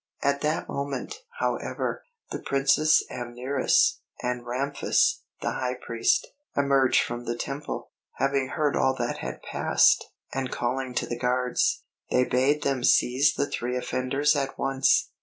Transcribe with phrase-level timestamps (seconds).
[0.23, 6.25] At that moment, however, the Princess Amneris, and Ramphis, the High Priest,
[6.57, 11.83] emerged from the Temple, having heard all that had passed; and calling to the guards,
[12.09, 15.11] they bade them seize the three offenders at once.